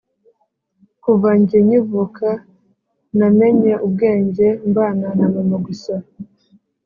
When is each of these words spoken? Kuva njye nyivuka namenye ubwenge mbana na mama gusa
Kuva 1.03 1.29
njye 1.39 1.59
nyivuka 1.67 2.27
namenye 3.17 3.73
ubwenge 3.85 4.47
mbana 4.69 5.07
na 5.17 5.27
mama 5.33 5.57
gusa 5.65 5.93